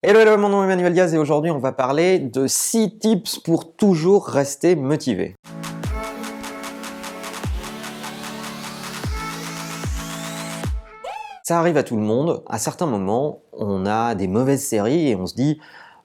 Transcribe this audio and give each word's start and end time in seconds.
Hello, 0.00 0.20
hello, 0.20 0.38
mon 0.38 0.48
nom 0.48 0.62
est 0.62 0.66
Emmanuel 0.66 0.92
Diaz 0.92 1.12
et 1.12 1.18
aujourd'hui 1.18 1.50
on 1.50 1.58
va 1.58 1.72
parler 1.72 2.20
de 2.20 2.46
6 2.46 3.00
tips 3.00 3.40
pour 3.40 3.74
toujours 3.74 4.28
rester 4.28 4.76
motivé. 4.76 5.34
Ça 11.42 11.58
arrive 11.58 11.76
à 11.76 11.82
tout 11.82 11.96
le 11.96 12.02
monde, 12.02 12.44
à 12.46 12.58
certains 12.58 12.86
moments 12.86 13.42
on 13.52 13.86
a 13.86 14.14
des 14.14 14.28
mauvaises 14.28 14.64
séries 14.64 15.08
et 15.08 15.16
on 15.16 15.26
se 15.26 15.34
dit 15.34 15.58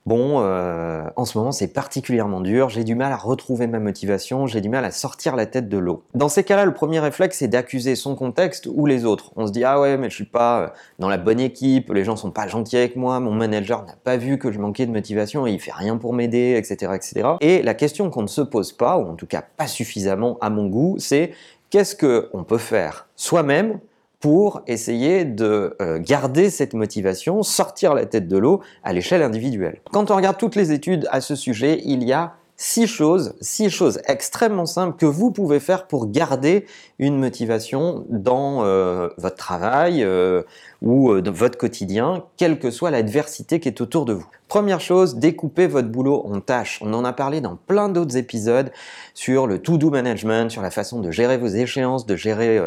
Bon, 0.05 0.41
euh, 0.41 1.03
en 1.15 1.23
ce 1.23 1.37
moment 1.37 1.53
c'est 1.53 1.69
particulièrement 1.69 2.41
dur, 2.41 2.67
j'ai 2.67 2.83
du 2.83 2.93
mal 2.93 3.13
à 3.13 3.15
retrouver 3.15 3.67
ma 3.67 3.79
motivation, 3.79 4.47
j'ai 4.47 4.59
du 4.59 4.67
mal 4.67 4.83
à 4.83 4.91
sortir 4.91 5.37
la 5.37 5.45
tête 5.45 5.69
de 5.69 5.77
l'eau. 5.77 6.03
Dans 6.13 6.27
ces 6.27 6.43
cas-là, 6.43 6.65
le 6.65 6.73
premier 6.73 6.99
réflexe 6.99 7.37
c'est 7.37 7.47
d'accuser 7.47 7.95
son 7.95 8.15
contexte 8.15 8.67
ou 8.69 8.85
les 8.85 9.05
autres. 9.05 9.31
On 9.37 9.47
se 9.47 9.53
dit 9.53 9.63
ah 9.63 9.79
ouais 9.79 9.97
mais 9.97 10.09
je 10.09 10.15
suis 10.15 10.25
pas 10.25 10.59
euh, 10.59 10.67
dans 10.99 11.07
la 11.07 11.17
bonne 11.17 11.39
équipe, 11.39 11.89
les 11.93 12.03
gens 12.03 12.17
sont 12.17 12.31
pas 12.31 12.47
gentils 12.47 12.75
avec 12.75 12.97
moi, 12.97 13.21
mon 13.21 13.31
manager 13.31 13.85
n'a 13.85 13.95
pas 14.03 14.17
vu 14.17 14.37
que 14.37 14.51
je 14.51 14.59
manquais 14.59 14.85
de 14.85 14.91
motivation 14.91 15.47
et 15.47 15.51
il 15.51 15.59
fait 15.61 15.71
rien 15.71 15.95
pour 15.95 16.11
m'aider, 16.11 16.55
etc., 16.57 16.91
etc. 16.95 17.29
Et 17.39 17.61
la 17.61 17.73
question 17.73 18.09
qu'on 18.09 18.23
ne 18.23 18.27
se 18.27 18.41
pose 18.41 18.73
pas, 18.73 18.97
ou 18.97 19.07
en 19.07 19.15
tout 19.15 19.27
cas 19.27 19.41
pas 19.55 19.67
suffisamment 19.67 20.37
à 20.41 20.49
mon 20.49 20.67
goût, 20.67 20.95
c'est 20.99 21.31
qu'est-ce 21.69 21.95
qu'on 21.95 22.43
peut 22.43 22.57
faire 22.57 23.07
soi-même 23.15 23.79
pour 24.23 24.61
essayer 24.67 25.25
de 25.25 25.75
euh, 25.81 25.99
garder 25.99 26.49
cette 26.49 26.75
motivation, 26.75 27.43
sortir 27.43 27.93
la 27.93 28.05
tête 28.05 28.29
de 28.29 28.37
l'eau 28.37 28.61
à 28.81 28.93
l'échelle 28.93 29.21
individuelle. 29.21 29.81
Quand 29.91 30.11
on 30.11 30.15
regarde 30.15 30.37
toutes 30.37 30.55
les 30.55 30.71
études 30.71 31.09
à 31.11 31.19
ce 31.19 31.35
sujet, 31.35 31.81
il 31.83 32.05
y 32.05 32.13
a 32.13 32.35
six 32.55 32.87
choses, 32.87 33.33
six 33.41 33.69
choses 33.69 33.99
extrêmement 34.07 34.65
simples 34.65 34.97
que 34.97 35.05
vous 35.05 35.31
pouvez 35.31 35.59
faire 35.59 35.87
pour 35.87 36.09
garder 36.09 36.65
une 36.99 37.19
motivation 37.19 38.05
dans 38.09 38.63
euh, 38.63 39.09
votre 39.17 39.35
travail 39.35 40.03
euh, 40.03 40.43
ou 40.81 41.11
euh, 41.11 41.21
dans 41.21 41.31
votre 41.31 41.57
quotidien, 41.57 42.23
quelle 42.37 42.59
que 42.59 42.69
soit 42.69 42.91
l'adversité 42.91 43.59
qui 43.59 43.67
est 43.67 43.81
autour 43.81 44.05
de 44.05 44.13
vous. 44.13 44.27
Première 44.47 44.81
chose, 44.81 45.15
découpez 45.15 45.65
votre 45.65 45.87
boulot 45.87 46.23
en 46.25 46.39
tâches. 46.39 46.79
On 46.81 46.93
en 46.93 47.03
a 47.05 47.13
parlé 47.13 47.41
dans 47.41 47.55
plein 47.55 47.89
d'autres 47.89 48.17
épisodes 48.17 48.71
sur 49.15 49.47
le 49.47 49.59
to-do 49.59 49.89
management, 49.89 50.51
sur 50.51 50.61
la 50.61 50.69
façon 50.69 50.99
de 50.99 51.09
gérer 51.09 51.37
vos 51.37 51.47
échéances, 51.47 52.05
de 52.05 52.15
gérer 52.15 52.61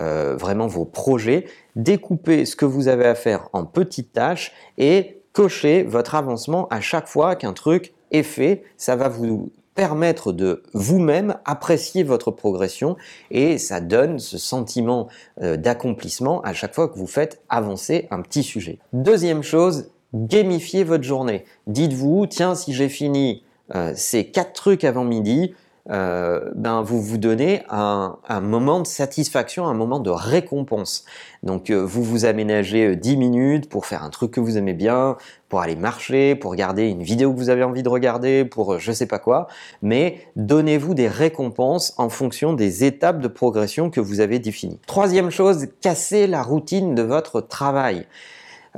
vraiment 0.00 0.66
vos 0.66 0.84
projets. 0.84 1.46
Découpez 1.76 2.44
ce 2.44 2.56
que 2.56 2.64
vous 2.64 2.88
avez 2.88 3.06
à 3.06 3.14
faire 3.14 3.48
en 3.52 3.64
petites 3.64 4.12
tâches 4.12 4.52
et 4.78 5.22
cochez 5.32 5.84
votre 5.84 6.16
avancement 6.16 6.66
à 6.70 6.80
chaque 6.80 7.06
fois 7.06 7.36
qu'un 7.36 7.52
truc 7.52 7.94
effet, 8.10 8.62
ça 8.76 8.96
va 8.96 9.08
vous 9.08 9.50
permettre 9.74 10.32
de 10.32 10.64
vous-même 10.74 11.36
apprécier 11.44 12.02
votre 12.02 12.32
progression 12.32 12.96
et 13.30 13.58
ça 13.58 13.80
donne 13.80 14.18
ce 14.18 14.36
sentiment 14.36 15.06
euh, 15.40 15.56
d'accomplissement 15.56 16.40
à 16.42 16.52
chaque 16.52 16.74
fois 16.74 16.88
que 16.88 16.98
vous 16.98 17.06
faites 17.06 17.40
avancer 17.48 18.08
un 18.10 18.20
petit 18.20 18.42
sujet. 18.42 18.80
Deuxième 18.92 19.44
chose, 19.44 19.90
gamifiez 20.14 20.82
votre 20.82 21.04
journée. 21.04 21.44
Dites-vous, 21.68 22.26
tiens, 22.26 22.56
si 22.56 22.72
j'ai 22.72 22.88
fini 22.88 23.44
euh, 23.74 23.92
ces 23.94 24.24
quatre 24.30 24.52
trucs 24.52 24.82
avant 24.82 25.04
midi, 25.04 25.54
euh, 25.90 26.50
ben 26.54 26.82
vous 26.82 27.00
vous 27.00 27.16
donnez 27.16 27.62
un, 27.70 28.18
moment 28.42 28.80
de 28.80 28.86
satisfaction, 28.86 29.66
un 29.66 29.74
moment 29.74 30.00
de 30.00 30.10
récompense. 30.10 31.04
Donc 31.42 31.70
euh, 31.70 31.82
vous 31.82 32.02
vous 32.02 32.24
aménagez 32.24 32.94
10 32.94 33.14
euh, 33.14 33.16
minutes 33.16 33.68
pour 33.68 33.86
faire 33.86 34.02
un 34.02 34.10
truc 34.10 34.32
que 34.32 34.40
vous 34.40 34.58
aimez 34.58 34.74
bien, 34.74 35.16
pour 35.48 35.60
aller 35.60 35.76
marcher, 35.76 36.34
pour 36.34 36.50
regarder 36.50 36.88
une 36.88 37.02
vidéo 37.02 37.32
que 37.32 37.38
vous 37.38 37.48
avez 37.48 37.64
envie 37.64 37.82
de 37.82 37.88
regarder, 37.88 38.44
pour 38.44 38.78
je 38.78 38.92
sais 38.92 39.06
pas 39.06 39.18
quoi, 39.18 39.48
mais 39.80 40.20
donnez-vous 40.36 40.94
des 40.94 41.08
récompenses 41.08 41.94
en 41.96 42.10
fonction 42.10 42.52
des 42.52 42.84
étapes 42.84 43.20
de 43.20 43.28
progression 43.28 43.90
que 43.90 44.00
vous 44.00 44.20
avez 44.20 44.38
définies. 44.38 44.78
Troisième 44.86 45.30
chose, 45.30 45.68
cassez 45.80 46.26
la 46.26 46.42
routine 46.42 46.94
de 46.94 47.02
votre 47.02 47.40
travail. 47.40 48.06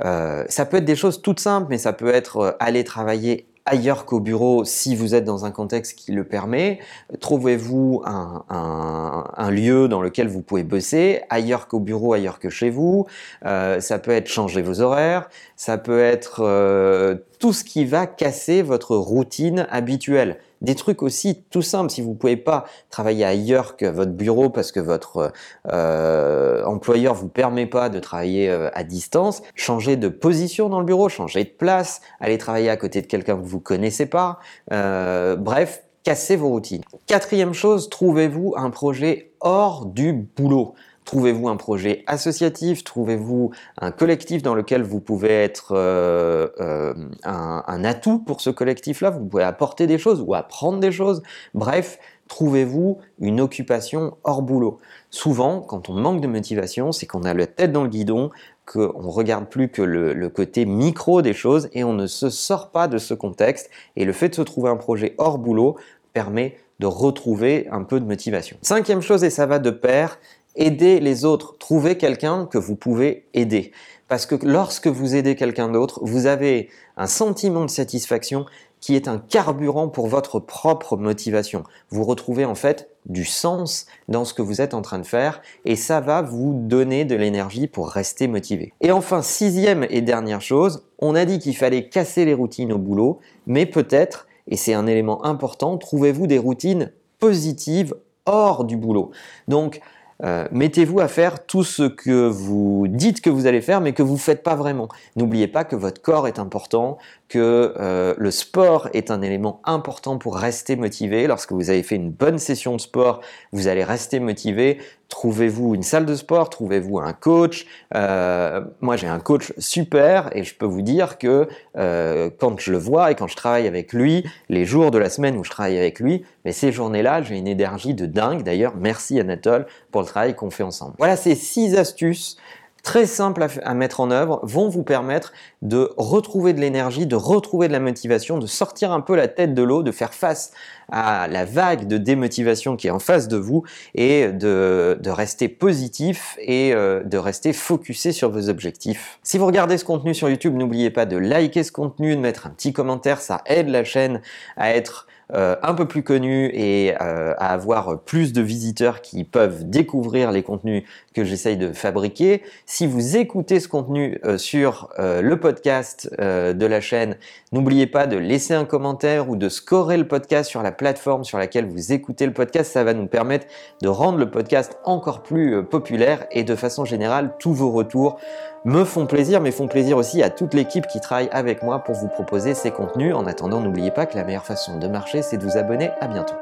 ça 0.01 0.65
peut 0.65 0.77
être 0.77 0.85
des 0.85 0.95
choses 0.95 1.21
toutes 1.21 1.41
simples, 1.41 1.67
mais 1.69 1.77
ça 1.77 1.93
peut 1.93 2.13
être 2.13 2.55
aller 2.59 2.83
travailler 2.83 3.50
ailleurs 3.65 4.05
qu'au 4.05 4.19
bureau 4.19 4.65
si 4.65 4.95
vous 4.95 5.15
êtes 5.15 5.23
dans 5.23 5.45
un 5.45 5.51
contexte 5.51 5.97
qui 5.97 6.11
le 6.11 6.23
permet. 6.23 6.79
Trouvez-vous 7.19 8.03
un, 8.05 9.51
lieu 9.51 9.87
dans 9.87 10.01
lequel 10.01 10.27
vous 10.27 10.41
pouvez 10.41 10.63
bosser, 10.63 11.21
ailleurs 11.29 11.67
qu'au 11.67 11.79
bureau, 11.79 12.13
ailleurs 12.13 12.39
que 12.39 12.49
chez 12.49 12.69
vous. 12.69 13.05
Euh, 13.45 13.79
ça 13.79 13.99
peut 13.99 14.11
être 14.11 14.27
changer 14.27 14.61
vos 14.61 14.81
horaires, 14.81 15.29
ça 15.55 15.77
peut 15.77 15.99
être 15.99 16.41
euh, 16.41 17.15
tout 17.39 17.53
ce 17.53 17.63
qui 17.63 17.85
va 17.85 18.07
casser 18.07 18.61
votre 18.61 18.95
routine 18.95 19.67
habituelle. 19.69 20.37
Des 20.61 20.75
trucs 20.75 21.01
aussi 21.01 21.43
tout 21.49 21.61
simples, 21.61 21.89
si 21.91 22.01
vous 22.01 22.11
ne 22.11 22.15
pouvez 22.15 22.37
pas 22.37 22.65
travailler 22.89 23.25
ailleurs 23.25 23.77
que 23.77 23.85
votre 23.85 24.11
bureau 24.11 24.49
parce 24.49 24.71
que 24.71 24.79
votre 24.79 25.33
euh, 25.71 26.63
employeur 26.65 27.15
vous 27.15 27.27
permet 27.27 27.65
pas 27.65 27.89
de 27.89 27.99
travailler 27.99 28.49
euh, 28.49 28.69
à 28.73 28.83
distance, 28.83 29.41
changez 29.55 29.95
de 29.95 30.07
position 30.07 30.69
dans 30.69 30.79
le 30.79 30.85
bureau, 30.85 31.09
changez 31.09 31.43
de 31.43 31.49
place, 31.49 32.01
allez 32.19 32.37
travailler 32.37 32.69
à 32.69 32.77
côté 32.77 33.01
de 33.01 33.07
quelqu'un 33.07 33.37
que 33.37 33.45
vous 33.45 33.59
connaissez 33.59 34.05
pas. 34.05 34.39
Euh, 34.71 35.35
bref, 35.35 35.83
cassez 36.03 36.35
vos 36.35 36.49
routines. 36.49 36.83
Quatrième 37.07 37.53
chose, 37.53 37.89
trouvez-vous 37.89 38.53
un 38.55 38.69
projet 38.69 39.31
hors 39.39 39.85
du 39.85 40.13
boulot. 40.13 40.75
Trouvez-vous 41.05 41.49
un 41.49 41.57
projet 41.57 42.03
associatif, 42.07 42.83
trouvez-vous 42.83 43.51
un 43.79 43.91
collectif 43.91 44.43
dans 44.43 44.53
lequel 44.53 44.83
vous 44.83 44.99
pouvez 44.99 45.31
être 45.31 45.73
euh, 45.75 46.47
euh, 46.59 46.93
un, 47.23 47.83
atout 47.83 48.19
pour 48.19 48.39
ce 48.39 48.49
collectif-là, 48.49 49.09
vous 49.09 49.25
pouvez 49.25 49.43
apporter 49.43 49.87
des 49.87 49.97
choses 49.97 50.23
ou 50.25 50.35
apprendre 50.35 50.79
des 50.79 50.91
choses. 50.91 51.23
Bref, 51.55 51.97
trouvez-vous 52.27 52.99
une 53.19 53.41
occupation 53.41 54.15
hors 54.23 54.43
boulot. 54.43 54.77
Souvent, 55.09 55.61
quand 55.61 55.89
on 55.89 55.93
manque 55.93 56.21
de 56.21 56.27
motivation, 56.27 56.91
c'est 56.91 57.07
qu'on 57.07 57.23
a 57.23 57.33
la 57.33 57.47
tête 57.47 57.71
dans 57.71 57.83
le 57.83 57.89
guidon, 57.89 58.29
qu'on 58.65 59.09
regarde 59.09 59.47
plus 59.47 59.69
que 59.69 59.81
le, 59.81 60.29
côté 60.29 60.65
micro 60.65 61.21
des 61.21 61.33
choses 61.33 61.67
et 61.73 61.83
on 61.83 61.93
ne 61.93 62.07
se 62.07 62.29
sort 62.29 62.71
pas 62.71 62.87
de 62.87 62.99
ce 62.99 63.13
contexte. 63.13 63.69
Et 63.95 64.05
le 64.05 64.13
fait 64.13 64.29
de 64.29 64.35
se 64.35 64.41
trouver 64.43 64.69
un 64.69 64.77
projet 64.77 65.15
hors 65.17 65.39
boulot 65.39 65.75
permet 66.13 66.57
de 66.79 66.87
retrouver 66.87 67.67
un 67.69 67.83
peu 67.83 67.99
de 67.99 68.05
motivation. 68.05 68.57
Cinquième 68.61 69.01
chose, 69.01 69.23
et 69.23 69.29
ça 69.29 69.45
va 69.45 69.59
de 69.59 69.69
pair, 69.69 70.17
Aidez 70.55 70.99
les 70.99 71.23
autres, 71.23 71.55
trouvez 71.59 71.97
quelqu'un 71.97 72.45
que 72.45 72.57
vous 72.57 72.75
pouvez 72.75 73.25
aider. 73.33 73.71
Parce 74.09 74.25
que 74.25 74.35
lorsque 74.35 74.87
vous 74.87 75.15
aidez 75.15 75.35
quelqu'un 75.35 75.69
d'autre, 75.69 76.01
vous 76.03 76.25
avez 76.25 76.69
un 76.97 77.07
sentiment 77.07 77.63
de 77.63 77.69
satisfaction 77.69 78.45
qui 78.81 78.95
est 78.95 79.07
un 79.07 79.19
carburant 79.19 79.87
pour 79.87 80.07
votre 80.07 80.39
propre 80.39 80.97
motivation. 80.97 81.63
Vous 81.89 82.03
retrouvez 82.03 82.43
en 82.43 82.55
fait 82.55 82.89
du 83.05 83.23
sens 83.23 83.85
dans 84.09 84.25
ce 84.25 84.33
que 84.33 84.41
vous 84.41 84.59
êtes 84.59 84.73
en 84.73 84.81
train 84.81 84.99
de 84.99 85.05
faire 85.05 85.41
et 85.63 85.77
ça 85.77 86.01
va 86.01 86.21
vous 86.21 86.53
donner 86.53 87.05
de 87.05 87.15
l'énergie 87.15 87.67
pour 87.67 87.89
rester 87.89 88.27
motivé. 88.27 88.73
Et 88.81 88.91
enfin, 88.91 89.21
sixième 89.21 89.85
et 89.89 90.01
dernière 90.01 90.41
chose, 90.41 90.83
on 90.99 91.15
a 91.15 91.23
dit 91.23 91.39
qu'il 91.39 91.55
fallait 91.55 91.87
casser 91.87 92.25
les 92.25 92.33
routines 92.33 92.73
au 92.73 92.77
boulot, 92.77 93.19
mais 93.45 93.65
peut-être, 93.65 94.27
et 94.47 94.57
c'est 94.57 94.73
un 94.73 94.87
élément 94.87 95.23
important, 95.23 95.77
trouvez-vous 95.77 96.27
des 96.27 96.39
routines 96.39 96.91
positives 97.19 97.95
hors 98.25 98.65
du 98.65 98.77
boulot. 98.77 99.11
Donc, 99.47 99.79
euh, 100.23 100.47
mettez-vous 100.51 100.99
à 100.99 101.07
faire 101.07 101.45
tout 101.45 101.63
ce 101.63 101.83
que 101.83 102.27
vous 102.27 102.85
dites 102.87 103.21
que 103.21 103.29
vous 103.29 103.47
allez 103.47 103.61
faire, 103.61 103.81
mais 103.81 103.93
que 103.93 104.03
vous 104.03 104.13
ne 104.13 104.19
faites 104.19 104.43
pas 104.43 104.55
vraiment. 104.55 104.87
N'oubliez 105.15 105.47
pas 105.47 105.63
que 105.63 105.75
votre 105.75 106.01
corps 106.01 106.27
est 106.27 106.39
important, 106.39 106.97
que 107.27 107.73
euh, 107.79 108.13
le 108.17 108.31
sport 108.31 108.89
est 108.93 109.09
un 109.09 109.21
élément 109.21 109.61
important 109.63 110.17
pour 110.17 110.37
rester 110.37 110.75
motivé. 110.75 111.27
Lorsque 111.27 111.51
vous 111.51 111.69
avez 111.69 111.83
fait 111.83 111.95
une 111.95 112.11
bonne 112.11 112.37
session 112.37 112.75
de 112.75 112.81
sport, 112.81 113.21
vous 113.51 113.67
allez 113.67 113.83
rester 113.83 114.19
motivé. 114.19 114.79
Trouvez-vous 115.11 115.75
une 115.75 115.83
salle 115.83 116.05
de 116.05 116.15
sport, 116.15 116.49
trouvez-vous 116.49 116.97
un 116.99 117.11
coach? 117.11 117.65
Euh, 117.93 118.61
moi, 118.79 118.95
j'ai 118.95 119.07
un 119.07 119.19
coach 119.19 119.51
super 119.57 120.29
et 120.33 120.45
je 120.45 120.55
peux 120.55 120.65
vous 120.65 120.81
dire 120.81 121.17
que 121.17 121.49
euh, 121.77 122.29
quand 122.39 122.57
je 122.61 122.71
le 122.71 122.77
vois 122.77 123.11
et 123.11 123.15
quand 123.15 123.27
je 123.27 123.35
travaille 123.35 123.67
avec 123.67 123.91
lui, 123.91 124.25
les 124.47 124.63
jours 124.63 124.89
de 124.89 124.97
la 124.97 125.09
semaine 125.09 125.35
où 125.35 125.43
je 125.43 125.49
travaille 125.49 125.77
avec 125.77 125.99
lui, 125.99 126.23
mais 126.45 126.53
ces 126.53 126.71
journées-là, 126.71 127.23
j'ai 127.23 127.37
une 127.37 127.49
énergie 127.49 127.93
de 127.93 128.05
dingue. 128.05 128.43
D'ailleurs, 128.43 128.73
merci 128.77 129.19
Anatole 129.19 129.67
pour 129.91 129.99
le 129.99 130.07
travail 130.07 130.33
qu'on 130.33 130.49
fait 130.49 130.63
ensemble. 130.63 130.95
Voilà 130.97 131.17
ces 131.17 131.35
six 131.35 131.75
astuces 131.75 132.37
très 132.83 133.05
simples 133.05 133.45
à, 133.63 133.73
mettre 133.73 133.99
en 133.99 134.11
œuvre 134.11 134.39
vont 134.43 134.69
vous 134.69 134.83
permettre 134.83 135.33
de 135.61 135.91
retrouver 135.97 136.53
de 136.53 136.59
l'énergie, 136.59 137.05
de 137.05 137.15
retrouver 137.15 137.67
de 137.67 137.73
la 137.73 137.79
motivation, 137.79 138.37
de 138.37 138.47
sortir 138.47 138.91
un 138.91 139.01
peu 139.01 139.15
la 139.15 139.27
tête 139.27 139.53
de 139.53 139.61
l'eau, 139.61 139.83
de 139.83 139.91
faire 139.91 140.13
face 140.13 140.51
à 140.91 141.27
la 141.27 141.45
vague 141.45 141.87
de 141.87 141.97
démotivation 141.97 142.75
qui 142.75 142.87
est 142.87 142.91
en 142.91 142.99
face 142.99 143.27
de 143.27 143.37
vous 143.37 143.63
et 143.95 144.29
de, 144.31 144.97
rester 145.05 145.47
positif 145.47 146.37
et 146.39 146.73
euh, 146.73 147.03
de 147.03 147.17
rester 147.17 147.53
focusé 147.53 148.11
sur 148.11 148.31
vos 148.31 148.49
objectifs. 148.49 149.19
Si 149.23 149.37
vous 149.37 149.45
regardez 149.45 149.77
ce 149.77 149.85
contenu 149.85 150.13
sur 150.13 150.29
YouTube, 150.29 150.55
n'oubliez 150.55 150.89
pas 150.89 151.05
de 151.05 151.17
liker 151.17 151.63
ce 151.63 151.71
contenu, 151.71 152.15
de 152.15 152.21
mettre 152.21 152.47
un 152.47 152.49
petit 152.49 152.73
commentaire, 152.73 153.21
ça 153.21 153.41
aide 153.45 153.69
la 153.69 153.83
chaîne 153.83 154.21
à 154.57 154.73
être 154.73 155.07
euh, 155.33 155.55
un 155.63 155.73
peu 155.73 155.85
plus 155.85 156.03
connu 156.03 156.51
et 156.53 156.93
euh, 157.01 157.33
à 157.37 157.53
avoir 157.53 157.99
plus 157.99 158.33
de 158.33 158.41
visiteurs 158.41 159.01
qui 159.01 159.23
peuvent 159.23 159.69
découvrir 159.69 160.31
les 160.31 160.43
contenus 160.43 160.83
que 161.13 161.23
j'essaye 161.23 161.55
de 161.55 161.71
fabriquer. 161.71 162.41
Si 162.65 162.85
vous 162.85 163.15
écoutez 163.15 163.59
ce 163.61 163.67
contenu 163.67 164.19
euh, 164.25 164.37
sur 164.37 164.89
le 164.99 165.35
podcast 165.35 166.09
de 166.19 166.65
la 166.65 166.81
chaîne, 166.81 167.17
n'oubliez 167.51 167.87
pas 167.87 168.07
de 168.07 168.17
laisser 168.17 168.53
un 168.53 168.65
commentaire 168.65 169.29
ou 169.29 169.35
de 169.35 169.49
scorer 169.49 169.97
le 169.97 170.07
podcast 170.07 170.49
sur 170.49 170.63
la 170.63 170.71
plateforme 170.71 171.23
sur 171.23 171.37
laquelle 171.37 171.65
vous 171.65 171.93
écoutez 171.93 172.25
le 172.25 172.33
podcast. 172.33 172.71
Ça 172.71 172.83
va 172.83 172.93
nous 172.93 173.07
permettre 173.07 173.47
de 173.81 173.87
rendre 173.87 174.17
le 174.17 174.29
podcast 174.29 174.77
encore 174.83 175.23
plus 175.23 175.63
populaire 175.63 176.25
et 176.31 176.43
de 176.43 176.55
façon 176.55 176.85
générale, 176.85 177.33
tous 177.39 177.53
vos 177.53 177.71
retours 177.71 178.19
me 178.63 178.83
font 178.83 179.07
plaisir, 179.07 179.41
mais 179.41 179.51
font 179.51 179.67
plaisir 179.67 179.97
aussi 179.97 180.21
à 180.21 180.29
toute 180.29 180.53
l'équipe 180.53 180.85
qui 180.87 180.99
travaille 180.99 181.29
avec 181.31 181.63
moi 181.63 181.79
pour 181.79 181.95
vous 181.95 182.07
proposer 182.07 182.53
ces 182.53 182.71
contenus. 182.71 183.15
En 183.15 183.25
attendant, 183.25 183.59
n'oubliez 183.59 183.91
pas 183.91 184.05
que 184.05 184.15
la 184.15 184.23
meilleure 184.23 184.45
façon 184.45 184.77
de 184.77 184.87
marcher, 184.87 185.20
c'est 185.21 185.37
de 185.37 185.45
vous 185.45 185.57
abonner. 185.57 185.91
À 185.99 186.07
bientôt. 186.07 186.35